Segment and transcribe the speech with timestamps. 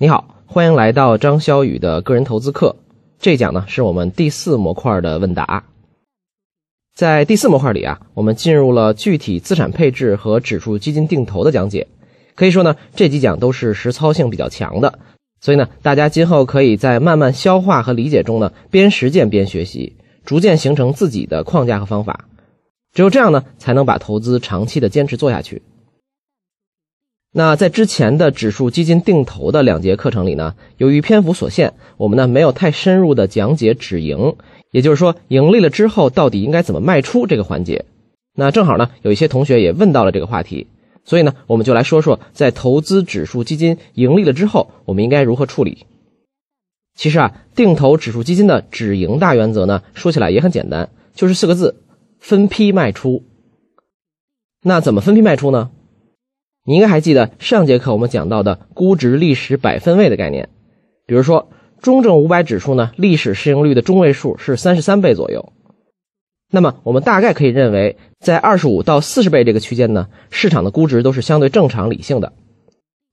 [0.00, 2.76] 你好，欢迎来到张潇雨的个人投资课。
[3.18, 5.64] 这讲呢是我们第四模块的问答。
[6.94, 11.88] 在第四模块里啊，我们进入了具体资产配置和指数基金定投的讲解。
[12.36, 15.00] 可以说呢，这几讲都是实操性比较强的，
[15.40, 22.28] 所以呢，大家今后可以在慢慢消化和理解中呢，边实践边学习，逐渐形成自己的框架和方法。
[22.92, 25.62] 只有这样呢，才能把投资长期的坚持做下去。
[27.30, 34.34] 那在之前的指数基金定投的两节课程里呢，由于篇幅所限，我们呢没有太深入的讲解止盈，
[34.70, 37.84] 也就是说盈利了之后到底应该怎么卖出这个环节。
[38.34, 40.68] 那正好呢，有一些同学也问到了这个话题，
[41.04, 45.86] 所以呢，我们就来说说在投资指数基金盈利了之后，我们应该如何处理。
[46.96, 51.76] 其实啊，定投指数基金的止盈大原则呢，说起来也很简单，就是四个字：
[52.18, 53.22] 分批卖出。
[54.62, 55.70] 那怎么分批卖出呢？
[56.68, 60.50] 你应该还记得上节课我们讲到的估值历史百分位的概念，
[61.06, 61.48] 比如说
[61.80, 65.54] 中证五百指数呢，历史市盈率的中位数是三十三倍左右。
[66.52, 72.34] 那么我们大概可以认为，在二十五到四十倍这个区间呢，市场的估值都是相对正常理性的。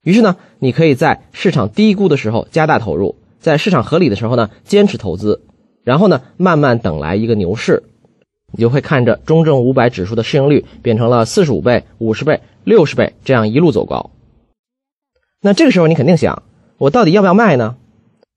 [0.03, 5.43] 于是呢，你可以在市场低估的时候加大投入，在市场合理的时候呢坚持投资，
[5.85, 7.83] 然后呢慢慢等来一个牛市。
[8.51, 14.09] 你就会看着中证五百指数的市盈率变成了四十五倍、五十倍、六十倍，这样一路走高。
[15.39, 16.43] 那这个时候你肯定想，
[16.77, 17.77] 我到底要不要卖呢？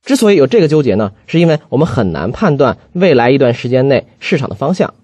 [0.04, 4.94] 之所以有这个纠结呢，是因为我们很难判断未来一段时间内市场的方向。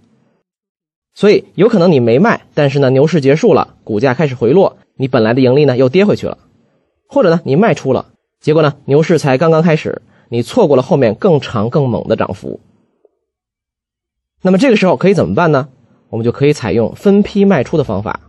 [1.14, 6.38] 所以有可能你没卖，但是呢牛市结束了，股价开始回落，你本来的盈利呢又跌回去了。
[7.08, 8.06] 或者呢你卖出了，
[8.40, 12.60] 结果呢牛市才刚刚开始，你错过了后面更长更猛的涨幅。
[14.42, 15.68] 那么这个时候可以怎么办呢？
[16.10, 18.20] 我们就可以采用分批卖出的方法。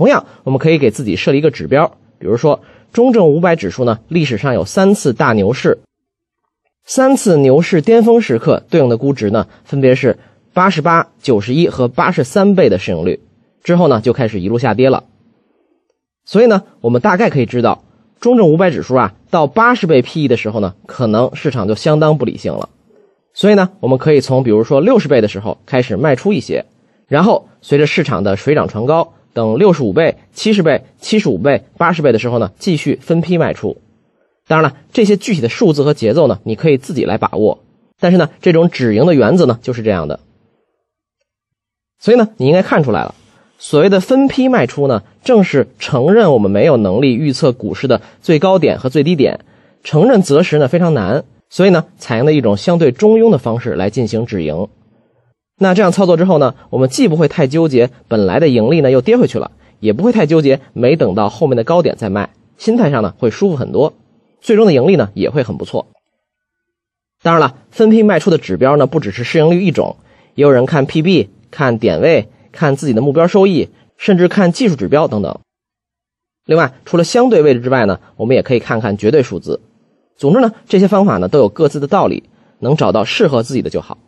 [0.00, 5.80] 同样，我们可以给自己设立一个指标，比如说中证五百指数呢，历史上有三次大牛市，
[6.86, 10.18] 三次牛市巅峰时刻对应的估值呢，分别是
[10.54, 13.20] 八十八、九十一和八十三倍的市盈率，
[13.62, 15.04] 之后呢就开始一路下跌了。
[16.24, 17.84] 所以呢，我们大概可以知道，
[18.20, 22.70] 中证五百指数啊，到八十倍 PE 的时候呢，可能市场就相当不理性了。
[23.34, 26.64] 所以呢，我们可以从比如说六十倍的时候开始卖出一些，
[27.06, 33.76] 然后随着市场的水涨船高，等六十五倍、七十倍、七十五倍、八十倍的时候呢，继续分批卖出。
[34.46, 37.60] 当然了，这些具体的数字和节奏呢，你可以自己来把握。
[38.00, 40.20] 但是呢，这种止盈的原则呢，就是这样的。
[41.98, 43.14] 所以呢，你应该看出来了，
[43.58, 49.40] 所谓的分批卖出呢，正是承认我们没有能力预测股市的最高点和最低点，
[49.84, 51.24] 承认择时呢非常难。
[51.50, 54.68] 所以呢，采用的一种相对中庸的方式来进行止盈。
[55.62, 63.92] 那这样操作之后呢，我们既不会太纠结本来的盈利呢又跌回去了，也不会太纠结没等到后面的高点再卖，心态上呢会舒服很多，
[64.40, 65.88] 最终的盈利呢也会很不错。
[67.22, 69.96] 当然了，分批卖出的指标呢不只是市盈率一种，
[70.34, 75.40] 也有人看 PB、看点位、看自己的目标收益，甚至看技术指标等等。
[76.46, 79.60] 另外，除了相对位置之外呢，我们也可以看看绝对数字。
[80.16, 82.22] 总之呢，这些方法呢都有各自的道理，
[82.60, 83.98] 能找到适合自己的就好。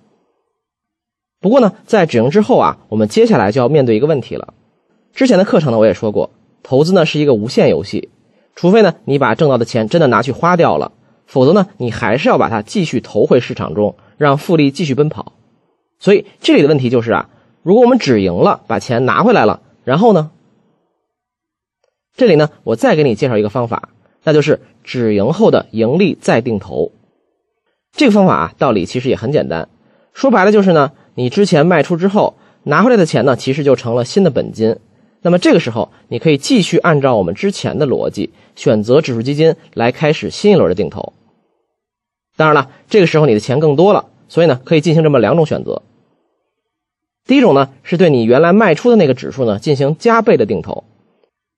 [1.43, 4.55] 不过呢，在止盈之后啊，我们接下来就要面对一个问题了。
[5.13, 6.31] 之前的课程呢我也说过，
[6.63, 8.09] 投资呢是一个无限游戏，
[8.55, 10.93] 除非呢你把挣到的钱真的拿去花掉了，
[11.27, 15.35] 否则呢你还是要把它继续投回市场中，让复利继续奔跑。
[15.99, 17.29] 所以这里的问题就是啊，
[17.63, 20.31] 如果我们止盈了，把钱拿回来了，然后呢？
[22.17, 23.91] 这里呢我再给你介绍一个方法。
[24.25, 26.93] 那就是止盈后的盈利再定投，
[27.91, 29.69] 这个方法啊，道理其实也很简单。
[30.13, 32.35] 说白了就是呢，你之前卖出之后
[32.65, 34.77] 拿回来的钱呢，其实就成了新的本金。
[35.21, 41.13] 那么这个时候，你可以继续按照我们之前的逻辑，选择指数基金来开始新一轮的定投。
[42.37, 45.83] 当然了，这个时候你的钱更多了，所以呢，可以进行这么两种选择。
[47.25, 50.83] 第一种呢，是对你原来卖出的那个指数呢进行加倍的定投。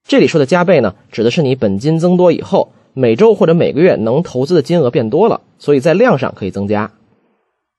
[0.07, 6.91] 这里说的加倍呢，指的是你本金增多以后，每周或者每个月能投资的金额变多了，所以在量上可以增加。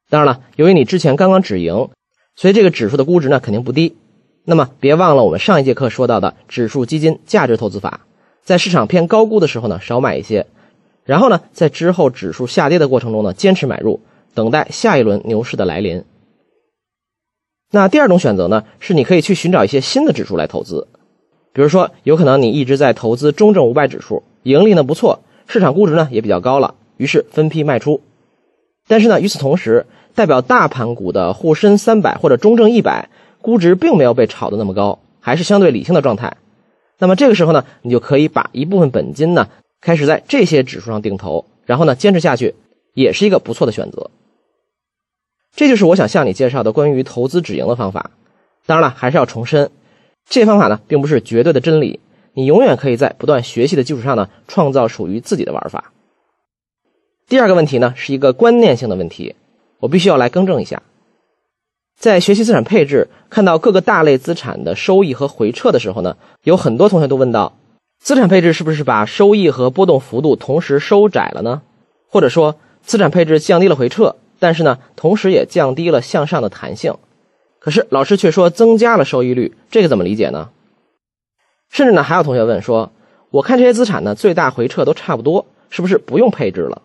[0.09, 1.89] 当然了，由于你之前刚刚止盈，
[2.37, 3.97] 所以这个指数的估值呢肯定不低。
[4.45, 8.03] 那么别忘了我们上一节课说到的指数基金价值投资法，
[8.45, 10.47] 在市场偏高估的时候呢少买一些，
[11.05, 14.01] 然后呢在之后指数下跌的过程中呢坚持买入，
[14.35, 16.05] 等待下一轮牛市的来临。
[17.73, 20.87] 那第二种选择呢是你可以去寻找一些新的指数来投资。
[21.53, 28.03] 比如说，有可能你一直在投资中证五百指数，盈利呢不错，市场估值呢也比较高了，于是分批卖出。
[28.89, 33.09] 但是呢，与此同时，代表大盘股的沪深三百或者中证一百
[33.43, 36.37] 估值并没有被炒得那么高，还是相对理性的状态。
[36.99, 39.49] 那么这个时候呢，你就可以把一部分本金呢
[39.81, 42.55] 开始在这些指数上定投，然后呢坚持下去，
[42.95, 44.11] 也是一个不错的选择。
[45.55, 48.11] 这就是我想向你介绍的关于投资止盈的方法。
[48.67, 49.71] 当然了，还是要重申，
[50.29, 52.01] 这方法呢并不是绝对的真理，
[52.35, 55.93] 你永远可以在不断学习的基础上呢创造属于自己的玩法。
[57.29, 59.35] 第二个问题呢是一个观念性的问题，
[59.81, 60.81] 我必须要来更正一下。
[61.99, 67.59] 在学习资产配置，看到各个大类资产的收益和回撤的时候呢，有很多同学都问到：
[67.99, 71.63] 资产配置是不是把收益和波动幅度同时收窄了呢？
[72.09, 76.95] 或者说，资产配置降低了回撤，但是呢，同时也降低了向上的弹性。
[77.59, 80.51] 可是老师却说增加了收益率，这个怎么理解呢？
[81.71, 82.93] 甚至呢，还有同学问说：
[83.31, 86.83] 我看这些资产呢，最大回撤都差不多，是不是不用配置了？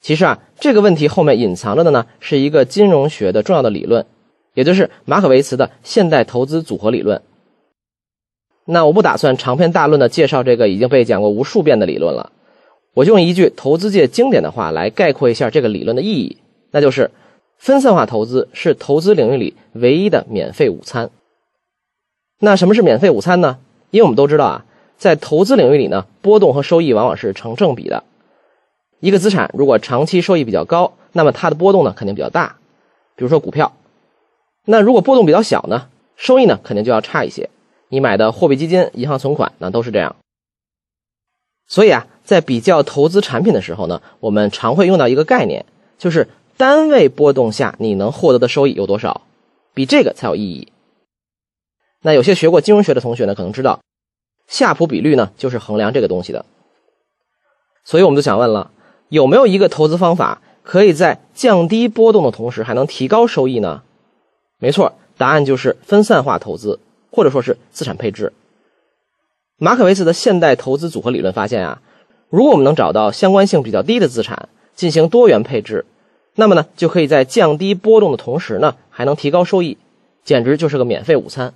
[0.00, 4.06] 其实啊，这个问题后面隐藏着的呢，是一个金融学的重要的理论，
[4.54, 7.20] 也就是马可维茨的现代投资组合理论。
[8.64, 12.32] 那我不打算长篇大论的介绍这个已经被讲过无数遍的理论了，
[12.94, 16.38] 我就用一句投资界经典的话来概括一下这个理论的意义，
[16.70, 17.10] 那就是
[17.56, 21.10] 分散化投资是投资领域里唯一的免费午餐。
[22.40, 23.58] 那什么是免费午餐呢？
[23.90, 24.64] 因为我们都知道啊，
[24.96, 28.04] 在投资领域里呢，波动和收益往往是成正比的。
[29.00, 32.56] 一个资产如果长期收益比较高，那么它的波动呢肯定比较大。
[33.14, 33.72] 比如说股票，
[34.64, 37.50] 那如果波动比较小呢，收益呢肯定就要差一些。
[37.88, 40.16] 你买的货币基金、银行存款那都是这样。
[41.66, 45.64] 所以啊，在比较投资产品的时候呢，我们常会用到一个概念，
[45.96, 49.22] 就是单位波动下你能获得的收益有多少，
[49.74, 50.72] 比这个才有意义。
[52.02, 53.80] 那有些学过金融学的同学呢，可能知道
[54.46, 56.44] 夏普比率呢就是衡量这个东西的。
[57.84, 58.70] 所以我们就想问了。
[59.08, 63.82] 有没有一个投资方法可以在降低波动的同时还能提高收益呢？
[64.58, 68.32] 没错，答案就是分散化投资，或者说是资产配置。
[69.56, 71.82] 马可维茨的现代投资组合理论发现啊，
[72.28, 75.86] 如果我们能找到相关性比较低的资产进行多元配置，
[76.34, 79.78] 那么呢就可以在降低波动的同时呢还能提高收益，
[80.22, 81.54] 简直就是个免费午餐。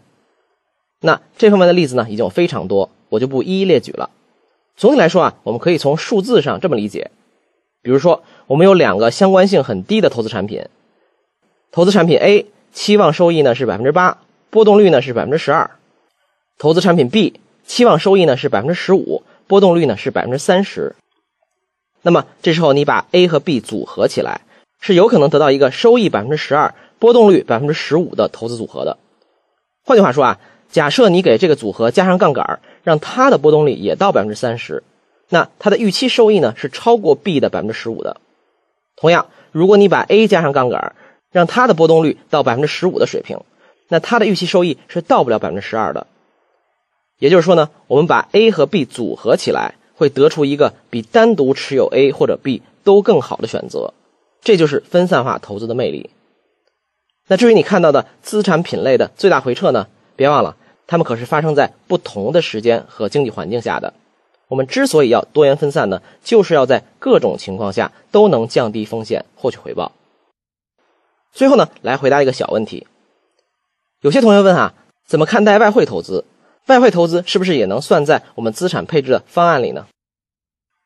[1.00, 4.10] 那这方面的例子呢已经有非常多，我就不一一列举了。
[4.76, 7.10] 总体来说啊，我们可以从数字上这么理解。
[7.82, 10.64] 比如说，我们有两个相关性很低的投资产品，
[11.73, 14.19] 投资产品 A 期望收益呢是百分之八，
[14.50, 15.70] 波动率呢是百分之十二；
[16.58, 20.94] 投资产品 B 期望收益呢是百分之十五，波动率呢是百分之三十。
[22.02, 24.43] 那么这时候你把 A 和 B 组合起来，
[24.81, 28.96] 是有可能得到一个收益百分之十二、波动率百分之十五的投资组合的。
[29.84, 30.38] 换句话说啊，
[30.70, 34.84] 假设你给这个组合加上杠杆，让它的波动率也到百分之三十。
[35.32, 38.19] 那它的预期收益呢是超过 B 的百分之十五的。
[38.96, 40.94] 同样，如果你把 A 加上杠杆，
[41.31, 43.40] 让它的波动率到百分之十五的水平，
[43.88, 46.06] 那它的预期收益是到不了百分之十二的。
[47.19, 53.94] 也就是说呢，我们把 A 和 B 组合起来，会得出一个比单独持有 A 或者 B 都更好的选择。
[54.43, 56.11] 这就是分散化投资的魅力。
[57.26, 59.87] 那至于你看到的资产品类的最大回撤呢？
[60.14, 60.56] 别忘了，
[60.87, 63.94] 它们可是发生在不同的时间和经济环境下的。
[64.52, 69.93] 我们之所以要多元分散呢，就是要在各种情况下都能降低风险，获取回报。
[71.32, 72.87] 最后呢，来回答一个小问题。
[74.02, 74.75] 有些同学问啊，
[75.06, 76.26] 怎么看待外汇投资？
[76.66, 79.87] 外汇投资是不是也能算在我们资产配置的方案里呢？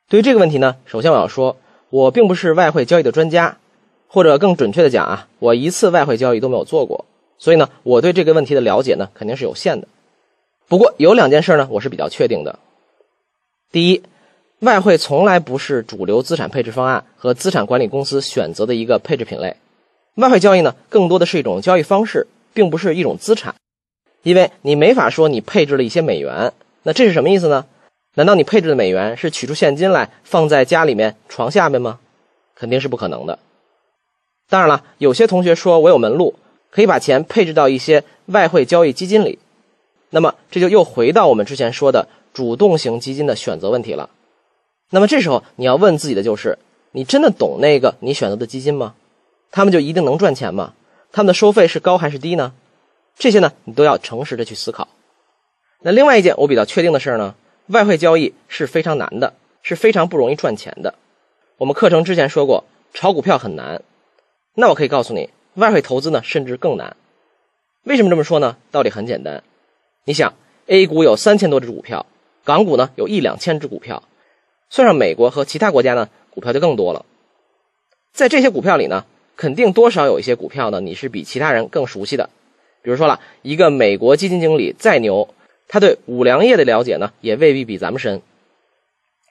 [0.09, 1.57] 对于这个问题呢，首先我要说，
[1.91, 3.59] 我并不是外汇交易的专家，
[4.07, 7.05] 或者更准确的讲啊，我一次外汇交易都没有做过，
[7.37, 9.89] 所以呢，我对这个问题的了解呢，肯定是有限的。
[10.69, 12.61] 不过有两件事呢，我是比较确定的。
[13.73, 14.03] 第一，
[14.61, 19.57] 外汇从来不是主流资产配置方案和资产管理公司选择的一个配置品类。
[20.15, 23.55] 外汇交易呢，更多的是一种交易方式，并不是一种资产。
[24.23, 26.53] 因为你没法说你配置了一些美元，
[26.85, 27.67] 那这是什么意思呢？
[28.15, 31.99] 难道你配置的美元是取出现金来放在家里面床下面吗？
[32.55, 33.39] 肯定是不可能的。
[34.49, 36.35] 当然了，有些同学说我有门路，
[36.71, 39.39] 可以把钱配置到一些外汇交易基金里。
[40.09, 42.09] 那么这就又回到我们之前说的。
[42.37, 44.11] 主动型基金的选择问题了，
[44.91, 46.59] 那么这时候你要问自己的就是：
[46.93, 48.95] 你真的懂那个你选择的基金吗？
[49.51, 50.75] 他们就一定能赚钱吗？
[51.13, 52.53] 他们的收费是高还是低呢？
[53.17, 54.89] 这些呢，你都要诚实的去思考。
[55.81, 57.35] 那另外一件我比较确定的事呢，
[57.69, 60.95] 外汇交易是非常难的，是非常不容易赚钱的。
[61.57, 63.81] 我们课程之前说过，炒股票很难。
[64.53, 66.99] 那我可以告诉你，外汇投资呢，甚至更难。
[67.85, 68.59] 为什么这么说呢？
[68.71, 69.43] 道理很简单，
[70.05, 70.35] 你想
[70.67, 72.05] ，A 股有三千多只股票。
[72.47, 74.05] 港股呢有一两千只股票，
[74.71, 77.05] 算上美国和其他国家呢，股票就更多了。
[78.13, 79.05] 在这些股票里呢，
[79.37, 82.31] 肯定多少有一些股票呢，你是比其他人更熟悉的。
[82.83, 85.35] 比如说了一个美国基金经理再牛，
[85.67, 88.23] 他对五粮液的了解呢，也未必比咱们深。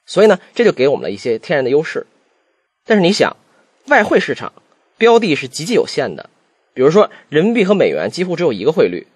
[0.06, 2.06] 所以呢，这就给我们了一些天然的优势。
[2.86, 3.38] 但是你想，
[3.88, 4.52] 外汇市场
[4.98, 6.30] 标的是极其有限的，
[6.74, 9.08] 比如说人民币和美元几乎只有一个汇率，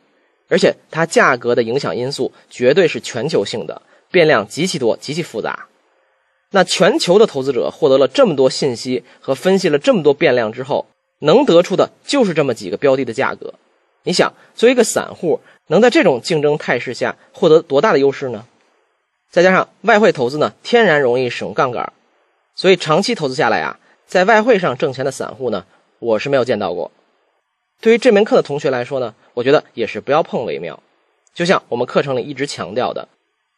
[0.47, 5.67] 而且它价格的影响因素绝对是全球性的，变量极其多、极其复杂。
[6.51, 10.87] 那全球的投资者获得了这么多信息和分析了这么多变量之后，
[11.19, 13.53] 能得出的就是这么几个标的的价格。
[14.03, 18.45] 你想，作为一个散户，能在这种竞争态势下获得多大的优势呢？
[19.29, 21.93] 再加上外汇投资呢，天然容易使用杠杆，
[22.55, 25.65] 所以长期投资下来啊，在外汇上挣钱的散户呢，
[25.99, 26.89] 我是没有见到过。
[27.79, 30.81] 对于这门课的同学来说呢，我觉得也是不要碰为妙。
[31.35, 33.07] 就像我们课程里一直强调的，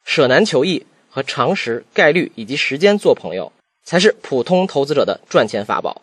[0.03, 3.51] 舍难求易和常识、概率以及时间做朋友，
[3.83, 6.01] 才是普通投资者的赚钱法宝。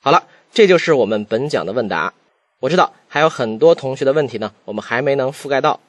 [0.00, 2.14] 好了，这就是我们本讲的问答。
[2.60, 5.80] 我知道还有很多同学的问题呢，我们还没能覆盖到。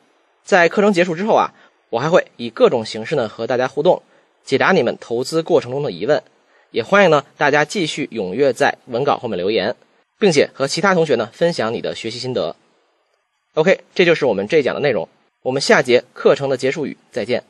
[0.43, 1.53] 在课程结束之后啊，
[1.89, 4.01] 我还会以各种形式呢和大家互动，
[4.43, 6.21] 解答你们投资过程中的疑问。
[6.71, 9.75] 也欢迎呢大家继续踊跃在文稿后面留言，
[10.19, 12.55] 并且和其他同学呢分享你的学习心得。
[13.55, 15.09] OK，这就是我们这一讲的内容。
[15.41, 17.43] 我们下节课程的结束语再见。